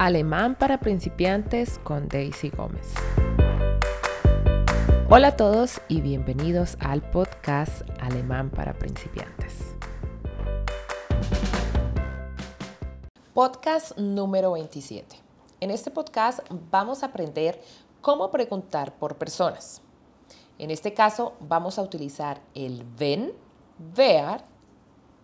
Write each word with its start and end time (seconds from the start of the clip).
Alemán 0.00 0.54
para 0.54 0.80
principiantes 0.80 1.78
con 1.80 2.08
Daisy 2.08 2.48
Gómez. 2.48 2.94
Hola 5.10 5.28
a 5.28 5.36
todos 5.36 5.82
y 5.88 6.00
bienvenidos 6.00 6.78
al 6.80 7.02
podcast 7.10 7.82
Alemán 8.00 8.48
para 8.48 8.72
principiantes. 8.72 9.74
Podcast 13.34 13.98
número 13.98 14.52
27. 14.52 15.16
En 15.60 15.70
este 15.70 15.90
podcast 15.90 16.40
vamos 16.70 17.02
a 17.02 17.08
aprender 17.08 17.60
cómo 18.00 18.30
preguntar 18.30 18.94
por 18.94 19.16
personas. 19.16 19.82
En 20.58 20.70
este 20.70 20.94
caso 20.94 21.34
vamos 21.40 21.78
a 21.78 21.82
utilizar 21.82 22.40
el 22.54 22.86
ven, 22.98 23.34
wer 23.94 24.40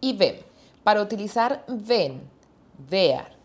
y 0.00 0.16
wem. 0.16 0.36
Para 0.82 1.02
utilizar 1.02 1.62
ven, 1.68 2.22
wer 2.90 3.41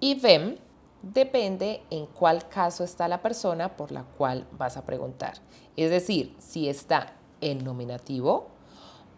y 0.00 0.14
vem 0.14 0.56
depende 1.02 1.82
en 1.90 2.06
cuál 2.06 2.48
caso 2.48 2.84
está 2.84 3.08
la 3.08 3.22
persona 3.22 3.76
por 3.76 3.92
la 3.92 4.04
cual 4.04 4.46
vas 4.52 4.76
a 4.76 4.84
preguntar. 4.84 5.34
Es 5.76 5.90
decir, 5.90 6.34
si 6.38 6.68
está 6.68 7.14
en 7.40 7.64
nominativo, 7.64 8.48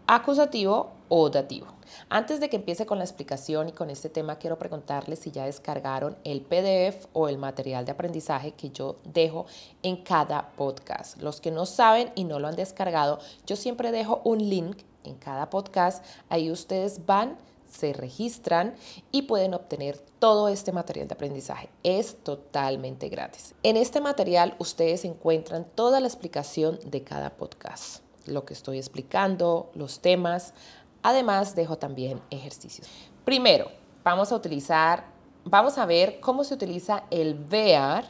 acusativo 0.07 0.91
o 1.09 1.29
dativo. 1.29 1.67
Antes 2.09 2.39
de 2.39 2.49
que 2.49 2.55
empiece 2.55 2.85
con 2.85 2.97
la 2.97 3.03
explicación 3.03 3.69
y 3.69 3.71
con 3.71 3.89
este 3.89 4.09
tema, 4.09 4.37
quiero 4.37 4.57
preguntarles 4.57 5.19
si 5.19 5.31
ya 5.31 5.45
descargaron 5.45 6.17
el 6.23 6.41
PDF 6.41 7.07
o 7.13 7.27
el 7.27 7.37
material 7.37 7.85
de 7.85 7.91
aprendizaje 7.91 8.53
que 8.53 8.69
yo 8.69 8.97
dejo 9.03 9.45
en 9.83 9.97
cada 9.97 10.49
podcast. 10.55 11.21
Los 11.21 11.41
que 11.41 11.51
no 11.51 11.65
saben 11.65 12.11
y 12.15 12.23
no 12.23 12.39
lo 12.39 12.47
han 12.47 12.55
descargado, 12.55 13.19
yo 13.45 13.55
siempre 13.55 13.91
dejo 13.91 14.21
un 14.23 14.39
link 14.49 14.77
en 15.03 15.15
cada 15.15 15.49
podcast. 15.49 16.03
Ahí 16.29 16.51
ustedes 16.51 17.05
van 17.05 17.37
se 17.73 17.93
registran 17.93 18.75
y 19.11 19.23
pueden 19.23 19.53
obtener 19.53 19.97
todo 20.19 20.47
este 20.47 20.71
material 20.71 21.07
de 21.07 21.15
aprendizaje. 21.15 21.69
Es 21.81 22.17
totalmente 22.23 23.09
gratis. 23.09 23.55
En 23.63 23.77
este 23.77 23.99
material 23.99 24.55
ustedes 24.59 25.05
encuentran 25.05 25.65
toda 25.75 25.99
la 25.99 26.07
explicación 26.07 26.79
de 26.85 27.03
cada 27.03 27.31
podcast, 27.31 28.03
lo 28.25 28.45
que 28.45 28.53
estoy 28.53 28.77
explicando, 28.77 29.71
los 29.73 29.99
temas. 29.99 30.53
Además, 31.01 31.55
dejo 31.55 31.77
también 31.77 32.21
ejercicios. 32.29 32.87
Primero, 33.25 33.67
vamos 34.03 34.31
a 34.31 34.35
utilizar, 34.35 35.05
vamos 35.43 35.77
a 35.77 35.85
ver 35.85 36.19
cómo 36.19 36.43
se 36.43 36.53
utiliza 36.53 37.03
el 37.09 37.33
ver 37.33 38.05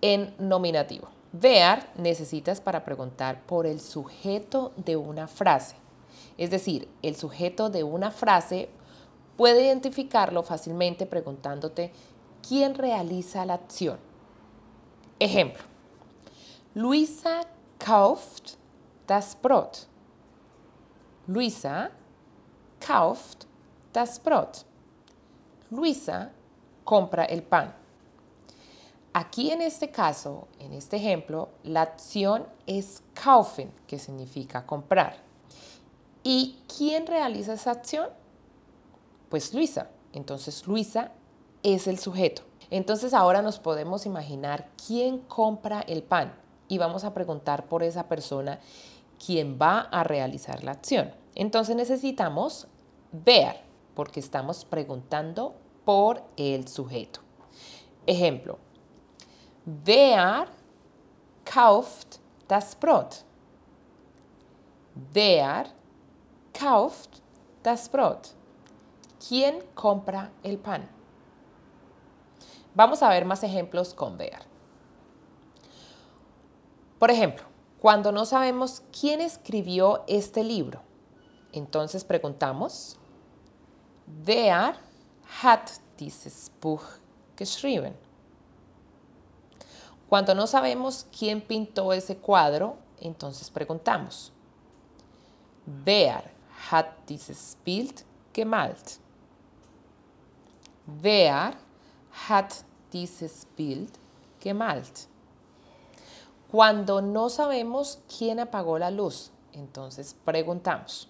en 0.00 0.34
nominativo. 0.38 1.08
Ver 1.32 1.88
necesitas 1.96 2.60
para 2.60 2.84
preguntar 2.84 3.42
por 3.46 3.66
el 3.66 3.80
sujeto 3.80 4.72
de 4.76 4.96
una 4.96 5.28
frase. 5.28 5.76
Es 6.36 6.50
decir, 6.50 6.88
el 7.02 7.16
sujeto 7.16 7.70
de 7.70 7.84
una 7.84 8.10
frase 8.10 8.68
Puede 9.36 9.64
identificarlo 9.64 10.42
fácilmente 10.42 11.06
preguntándote 11.06 11.92
quién 12.46 12.74
realiza 12.74 13.44
la 13.46 13.54
acción. 13.54 13.98
Ejemplo, 15.18 15.62
Luisa 16.74 17.42
kauft 17.78 18.56
das 19.06 19.36
Brot. 19.40 19.86
Luisa 21.26 21.90
kauft 22.80 23.44
das 23.92 24.22
Brot. 24.22 24.64
Luisa 25.70 26.32
compra 26.84 27.24
el 27.24 27.42
pan. 27.42 27.74
Aquí 29.14 29.50
en 29.50 29.60
este 29.60 29.90
caso, 29.90 30.48
en 30.58 30.72
este 30.72 30.96
ejemplo, 30.96 31.50
la 31.62 31.82
acción 31.82 32.46
es 32.66 33.02
kaufen, 33.12 33.70
que 33.86 33.98
significa 33.98 34.64
comprar. 34.64 35.16
¿Y 36.22 36.58
quién 36.74 37.06
realiza 37.06 37.52
esa 37.52 37.72
acción? 37.72 38.08
Pues 39.32 39.54
Luisa. 39.54 39.88
Entonces 40.12 40.66
Luisa 40.66 41.12
es 41.62 41.86
el 41.86 41.98
sujeto. 41.98 42.42
Entonces 42.68 43.14
ahora 43.14 43.40
nos 43.40 43.58
podemos 43.58 44.04
imaginar 44.04 44.68
quién 44.86 45.20
compra 45.20 45.80
el 45.80 46.02
pan 46.02 46.34
y 46.68 46.76
vamos 46.76 47.02
a 47.02 47.14
preguntar 47.14 47.64
por 47.64 47.82
esa 47.82 48.08
persona 48.08 48.60
quién 49.24 49.58
va 49.58 49.80
a 49.80 50.04
realizar 50.04 50.62
la 50.62 50.72
acción. 50.72 51.14
Entonces 51.34 51.74
necesitamos 51.76 52.66
ver 53.10 53.56
porque 53.94 54.20
estamos 54.20 54.66
preguntando 54.66 55.54
por 55.86 56.22
el 56.36 56.68
sujeto. 56.68 57.20
Ejemplo, 58.04 58.58
wer 59.86 60.46
kauft 61.44 62.16
das 62.48 62.76
Brot? 62.78 63.24
Wer 65.14 65.68
kauft 66.52 67.22
das 67.62 67.90
Brot? 67.90 68.41
¿Quién 69.28 69.62
compra 69.74 70.32
el 70.42 70.58
pan? 70.58 70.88
Vamos 72.74 73.02
a 73.02 73.08
ver 73.08 73.24
más 73.24 73.42
ejemplos 73.44 73.94
con 73.94 74.16
ver. 74.16 74.40
Por 76.98 77.10
ejemplo, 77.10 77.44
cuando 77.78 78.10
no 78.10 78.24
sabemos 78.24 78.82
quién 78.98 79.20
escribió 79.20 80.04
este 80.06 80.42
libro, 80.42 80.82
entonces 81.52 82.04
preguntamos, 82.04 82.96
Wer 84.26 84.74
hat 85.42 85.68
dieses 85.98 86.50
Buch 86.60 86.82
geschrieben? 87.36 87.94
Cuando 90.08 90.34
no 90.34 90.46
sabemos 90.46 91.06
quién 91.16 91.40
pintó 91.40 91.92
ese 91.92 92.16
cuadro, 92.16 92.76
entonces 93.00 93.50
preguntamos, 93.50 94.32
Wer 95.84 96.32
hat 96.70 96.86
dieses 97.06 97.56
Bild 97.64 98.02
gemalt? 98.32 99.01
Wer 100.86 101.54
hat 102.28 102.64
dieses 102.92 103.46
Bild 103.56 103.92
gemalt? 104.40 105.06
Cuando 106.50 107.00
no 107.00 107.28
sabemos 107.28 108.00
quién 108.08 108.40
apagó 108.40 108.78
la 108.78 108.90
luz, 108.90 109.30
entonces 109.52 110.14
preguntamos, 110.24 111.08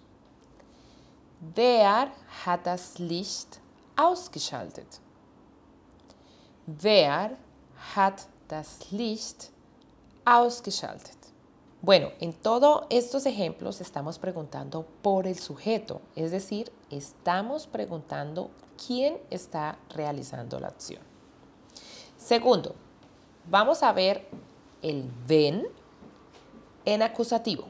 Wer 1.57 2.13
hat 2.45 2.67
das 2.67 3.01
Licht 3.01 3.59
ausgeschaltet? 3.97 5.01
Wer 6.67 7.37
hat 7.97 8.29
das 8.47 8.93
Licht 8.93 9.51
ausgeschaltet? 10.25 11.17
Bueno, 11.81 12.13
en 12.21 12.33
todos 12.33 12.85
estos 12.91 13.27
ejemplos 13.27 13.81
estamos 13.81 14.21
preguntando 14.21 14.87
por 15.03 15.27
el 15.27 15.37
sujeto, 15.37 16.01
es 16.15 16.31
decir, 16.31 16.71
estamos 16.91 17.67
preguntando 17.67 18.51
quién 18.87 19.19
está 19.31 19.79
realizando 19.91 20.59
la 20.61 20.69
acción. 20.69 21.03
Segundo, 22.17 22.75
vamos 23.49 23.83
a 23.83 23.93
ver 23.93 24.27
el 24.83 25.11
ven 25.27 25.67
en 26.85 27.03
acusativo. 27.03 27.65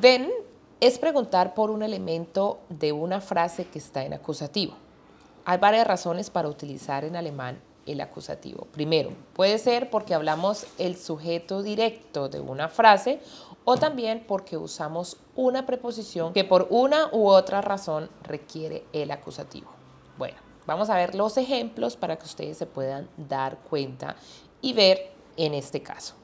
Ven 0.00 0.30
es 0.80 0.98
preguntar 0.98 1.54
por 1.54 1.70
un 1.70 1.82
elemento 1.82 2.58
de 2.68 2.92
una 2.92 3.20
frase 3.20 3.66
que 3.66 3.78
está 3.78 4.04
en 4.04 4.12
acusativo. 4.12 4.74
Hay 5.44 5.58
varias 5.58 5.86
razones 5.86 6.30
para 6.30 6.48
utilizar 6.48 7.04
en 7.04 7.16
alemán 7.16 7.60
el 7.86 8.00
acusativo. 8.00 8.66
Primero, 8.72 9.10
puede 9.32 9.58
ser 9.58 9.90
porque 9.90 10.14
hablamos 10.14 10.66
el 10.76 10.96
sujeto 10.96 11.62
directo 11.62 12.28
de 12.28 12.40
una 12.40 12.68
frase 12.68 13.20
o 13.64 13.76
también 13.76 14.24
porque 14.26 14.56
usamos 14.56 15.16
una 15.36 15.66
preposición 15.66 16.32
que 16.32 16.44
por 16.44 16.66
una 16.70 17.08
u 17.12 17.28
otra 17.28 17.60
razón 17.60 18.10
requiere 18.24 18.84
el 18.92 19.12
acusativo. 19.12 19.75
Vamos 20.66 20.90
a 20.90 20.96
ver 20.96 21.14
los 21.14 21.36
ejemplos 21.36 21.96
para 21.96 22.16
que 22.16 22.24
ustedes 22.24 22.58
se 22.58 22.66
puedan 22.66 23.08
dar 23.16 23.58
cuenta 23.58 24.16
y 24.60 24.72
ver 24.72 25.12
en 25.36 25.54
este 25.54 25.82
caso. 25.82 26.14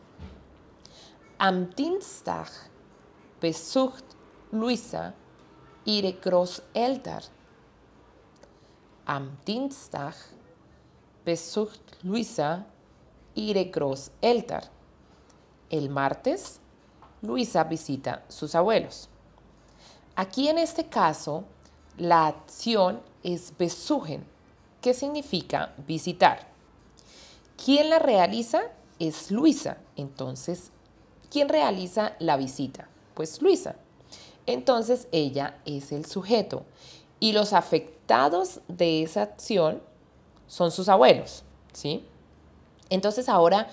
Am 1.38 1.70
Dienstag 1.70 2.48
besucht 3.40 4.04
Luisa 4.50 5.14
ihre 5.84 6.12
Großeltern. 6.12 7.24
Am 9.06 9.38
Dienstag 9.46 10.14
besucht 11.24 11.80
Luisa 12.02 12.66
ihre 13.34 13.64
Großeltern. 13.66 14.64
El 15.70 15.88
martes, 15.88 16.60
Luisa 17.22 17.64
visita 17.64 18.24
sus 18.28 18.54
abuelos. 18.54 19.08
Aquí 20.14 20.48
en 20.48 20.58
este 20.58 20.88
caso, 20.88 21.44
la 21.96 22.26
acción 22.26 23.00
es 23.22 23.52
besuchen, 23.56 24.31
que 24.82 24.92
significa 24.92 25.72
visitar. 25.86 26.46
¿Quién 27.64 27.88
la 27.88 27.98
realiza? 27.98 28.60
Es 28.98 29.30
Luisa. 29.30 29.78
Entonces, 29.96 30.70
¿quién 31.30 31.48
realiza 31.48 32.14
la 32.18 32.36
visita? 32.36 32.88
Pues 33.14 33.40
Luisa. 33.40 33.76
Entonces, 34.46 35.08
ella 35.12 35.58
es 35.64 35.92
el 35.92 36.04
sujeto. 36.04 36.64
Y 37.20 37.32
los 37.32 37.52
afectados 37.52 38.60
de 38.68 39.02
esa 39.04 39.22
acción 39.22 39.80
son 40.48 40.72
sus 40.72 40.88
abuelos, 40.88 41.44
¿sí? 41.72 42.04
Entonces, 42.90 43.28
ahora 43.28 43.68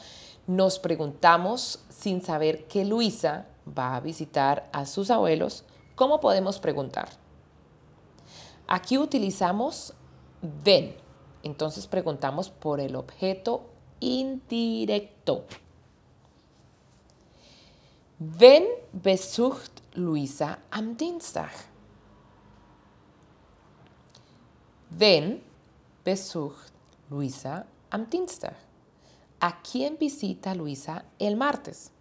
nos 0.46 0.80
preguntamos, 0.80 1.80
sin 1.90 2.22
saber 2.22 2.68
que 2.68 2.86
Luisa 2.86 3.48
va 3.78 3.96
a 3.96 4.00
visitar 4.00 4.70
a 4.72 4.86
sus 4.86 5.10
abuelos, 5.10 5.64
¿cómo 5.96 6.20
podemos 6.20 6.60
preguntar? 6.60 7.10
Aquí 8.68 9.00
utilizamos 9.00 9.94
ven, 10.42 10.96
Entonces 11.44 11.88
preguntamos 11.88 12.50
por 12.50 12.80
el 12.80 12.96
objeto 12.96 13.70
indirecto. 14.00 15.46
Wen 18.20 18.66
besucht 18.92 19.82
Luisa 19.94 20.60
am 20.72 20.98
Dienstag? 20.98 21.52
Wen 24.90 25.42
besucht 26.04 26.74
Luisa 27.10 27.66
am 27.90 28.10
Dienstag? 28.10 28.56
¿A 29.40 29.62
quién 29.62 29.98
visita 29.98 30.54
Luisa 30.54 31.06
el 31.18 31.38
martes? 31.38 31.92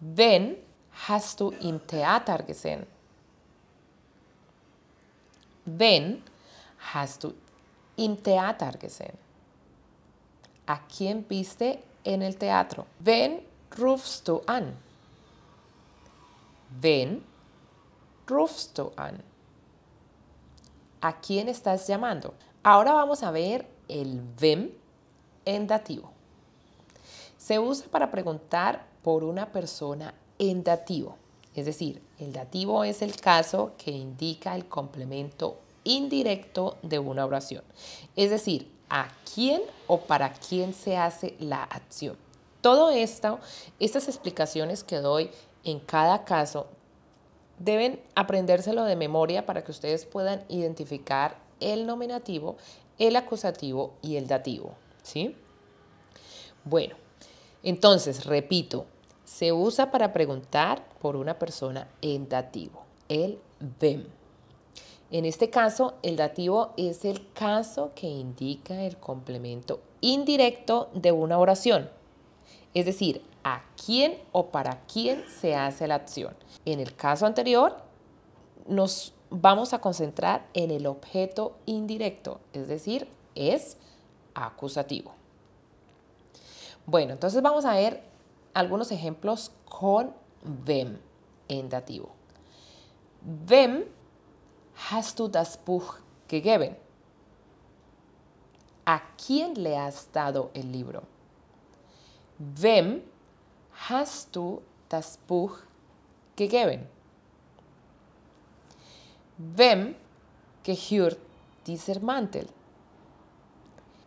Wen 0.00 0.56
hast 1.08 1.40
du 1.40 1.52
im 1.60 1.86
Theater 1.86 2.42
gesehen? 2.44 2.86
Wen 5.76 6.22
hast 6.92 7.24
du 7.24 7.34
im 7.96 8.16
Theater 8.22 8.72
gesehen? 8.78 9.18
¿A 10.66 10.80
quién 10.86 11.26
viste 11.28 11.82
en 12.04 12.22
el 12.22 12.36
teatro? 12.36 12.86
Wen 13.04 13.40
rufst 13.76 14.30
an? 14.46 14.74
Wen 16.80 17.22
rufst 18.26 18.80
an? 18.96 19.22
¿A 21.02 21.12
quién 21.20 21.48
estás 21.48 21.86
llamando? 21.86 22.34
Ahora 22.62 22.94
vamos 22.94 23.22
a 23.22 23.30
ver 23.30 23.66
el 23.88 24.22
vem 24.40 24.72
en 25.44 25.66
dativo. 25.66 26.10
Se 27.36 27.58
usa 27.58 27.88
para 27.90 28.10
preguntar 28.10 28.86
por 29.02 29.22
una 29.22 29.52
persona 29.52 30.14
en 30.38 30.64
dativo. 30.64 31.16
Es 31.58 31.66
decir, 31.66 32.00
el 32.20 32.32
dativo 32.32 32.84
es 32.84 33.02
el 33.02 33.16
caso 33.16 33.72
que 33.78 33.90
indica 33.90 34.54
el 34.54 34.68
complemento 34.68 35.58
indirecto 35.82 36.76
de 36.82 37.00
una 37.00 37.26
oración. 37.26 37.64
Es 38.14 38.30
decir, 38.30 38.70
a 38.88 39.08
quién 39.34 39.62
o 39.88 40.02
para 40.02 40.32
quién 40.34 40.72
se 40.72 40.96
hace 40.96 41.34
la 41.40 41.64
acción. 41.64 42.16
Todo 42.60 42.90
esto, 42.90 43.40
estas 43.80 44.06
explicaciones 44.06 44.84
que 44.84 44.98
doy 44.98 45.32
en 45.64 45.80
cada 45.80 46.24
caso, 46.24 46.68
deben 47.58 48.00
aprendérselo 48.14 48.84
de 48.84 48.94
memoria 48.94 49.44
para 49.44 49.64
que 49.64 49.72
ustedes 49.72 50.06
puedan 50.06 50.44
identificar 50.48 51.38
el 51.58 51.86
nominativo, 51.86 52.56
el 53.00 53.16
acusativo 53.16 53.94
y 54.00 54.14
el 54.14 54.28
dativo. 54.28 54.74
¿Sí? 55.02 55.34
Bueno, 56.62 56.94
entonces, 57.64 58.26
repito, 58.26 58.86
se 59.28 59.52
usa 59.52 59.90
para 59.90 60.14
preguntar 60.14 60.82
por 61.00 61.14
una 61.14 61.38
persona 61.38 61.86
en 62.00 62.30
dativo, 62.30 62.84
el 63.10 63.38
vem. 63.78 64.06
En 65.10 65.26
este 65.26 65.50
caso, 65.50 65.94
el 66.02 66.16
dativo 66.16 66.72
es 66.78 67.04
el 67.04 67.30
caso 67.34 67.92
que 67.94 68.06
indica 68.06 68.82
el 68.84 68.96
complemento 68.96 69.80
indirecto 70.00 70.88
de 70.94 71.12
una 71.12 71.38
oración. 71.38 71.90
Es 72.72 72.86
decir, 72.86 73.22
a 73.44 73.64
quién 73.84 74.18
o 74.32 74.46
para 74.46 74.80
quién 74.90 75.22
se 75.28 75.54
hace 75.54 75.86
la 75.86 75.96
acción. 75.96 76.34
En 76.64 76.80
el 76.80 76.96
caso 76.96 77.26
anterior, 77.26 77.76
nos 78.66 79.12
vamos 79.28 79.74
a 79.74 79.82
concentrar 79.82 80.46
en 80.54 80.70
el 80.70 80.86
objeto 80.86 81.54
indirecto, 81.66 82.40
es 82.54 82.66
decir, 82.66 83.08
es 83.34 83.76
acusativo. 84.34 85.12
Bueno, 86.86 87.12
entonces 87.12 87.42
vamos 87.42 87.66
a 87.66 87.74
ver 87.74 88.08
algunos 88.54 88.90
ejemplos 88.90 89.52
con 89.64 90.14
vem 90.42 90.98
en 91.48 91.68
dativo. 91.68 92.10
Vem 93.22 93.84
hast 94.90 95.18
du 95.18 95.28
das 95.28 95.56
Buch 95.56 95.98
gegeben? 96.28 96.76
¿A 98.84 99.02
quién 99.16 99.54
le 99.54 99.76
has 99.76 100.08
dado 100.12 100.50
el 100.54 100.72
libro? 100.72 101.02
Wem 102.38 103.02
hast 103.88 104.34
du 104.34 104.62
das 104.88 105.18
Buch 105.26 105.58
gegeben? 106.36 106.86
Wem 109.36 109.94
gehört 110.64 111.18
dieser 111.66 112.00
Mantel? 112.00 112.48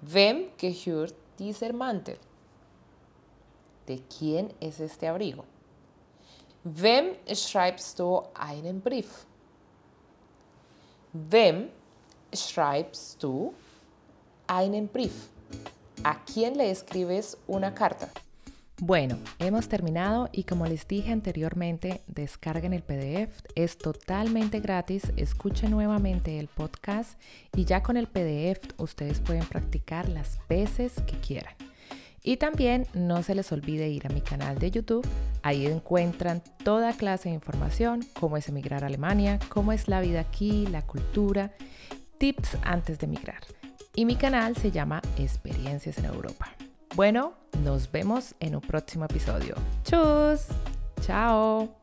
Wem 0.01 0.49
gehört 0.57 1.13
dieser 1.37 1.73
Mantel? 1.73 2.17
¿De 3.85 4.01
quién 4.17 4.53
es 4.59 4.79
este 4.79 5.07
abrigo? 5.07 5.45
Wem 6.63 7.15
schreibst 7.33 7.97
du 7.99 8.21
einen 8.35 8.81
Brief? 8.81 9.25
Wem 11.13 11.69
schreibst 12.33 13.21
du 13.23 13.53
einen 14.47 14.87
Brief? 14.87 15.29
¿A 16.03 16.23
quién 16.23 16.57
le 16.57 16.69
escribes 16.69 17.37
una 17.47 17.73
carta? 17.73 18.09
Bueno, 18.83 19.19
hemos 19.37 19.67
terminado 19.67 20.29
y 20.31 20.43
como 20.43 20.65
les 20.65 20.87
dije 20.87 21.11
anteriormente, 21.11 22.01
descarguen 22.07 22.73
el 22.73 22.81
PDF, 22.81 23.43
es 23.53 23.77
totalmente 23.77 24.59
gratis, 24.59 25.03
escuchen 25.17 25.69
nuevamente 25.69 26.39
el 26.39 26.47
podcast 26.47 27.19
y 27.55 27.65
ya 27.65 27.83
con 27.83 27.95
el 27.95 28.07
PDF 28.07 28.59
ustedes 28.77 29.19
pueden 29.19 29.45
practicar 29.45 30.09
las 30.09 30.39
veces 30.47 30.93
que 31.05 31.15
quieran. 31.19 31.53
Y 32.23 32.37
también 32.37 32.87
no 32.93 33.23
se 33.23 33.35
les 33.35 33.51
olvide 33.51 33.89
ir 33.89 34.05
a 34.05 34.09
mi 34.09 34.21
canal 34.21 34.59
de 34.59 34.69
YouTube, 34.71 35.07
ahí 35.41 35.65
encuentran 35.65 36.43
toda 36.63 36.93
clase 36.93 37.29
de 37.29 37.35
información, 37.35 38.05
cómo 38.13 38.37
es 38.37 38.47
emigrar 38.47 38.83
a 38.83 38.87
Alemania, 38.87 39.39
cómo 39.49 39.71
es 39.71 39.87
la 39.87 40.01
vida 40.01 40.21
aquí, 40.21 40.67
la 40.67 40.83
cultura, 40.83 41.51
tips 42.19 42.57
antes 42.63 42.99
de 42.99 43.07
emigrar. 43.07 43.41
Y 43.95 44.05
mi 44.05 44.15
canal 44.15 44.55
se 44.55 44.71
llama 44.71 45.01
Experiencias 45.17 45.97
en 45.97 46.05
Europa. 46.05 46.49
Bueno, 46.95 47.33
nos 47.63 47.91
vemos 47.91 48.35
en 48.39 48.55
un 48.55 48.61
próximo 48.61 49.05
episodio. 49.05 49.55
¡Chus! 49.83 50.45
¡Chao! 51.01 51.80